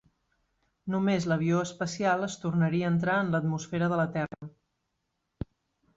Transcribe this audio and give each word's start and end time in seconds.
Només 0.93 1.27
l'avió 1.31 1.59
espacial 1.65 2.27
es 2.29 2.39
tornaria 2.45 2.89
a 2.89 2.91
entrar 2.95 3.21
en 3.27 3.29
l'atmosfera 3.35 3.93
de 3.93 4.01
la 4.03 4.11
Terra. 4.19 4.53